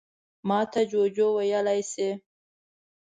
_ماته 0.47 0.81
جُوجُو 0.91 1.27
ويلی 1.37 1.81
شې. 1.91 2.09